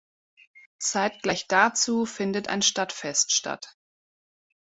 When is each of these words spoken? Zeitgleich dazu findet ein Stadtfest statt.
Zeitgleich 0.79 1.45
dazu 1.47 2.07
findet 2.07 2.47
ein 2.47 2.63
Stadtfest 2.63 3.35
statt. 3.35 3.77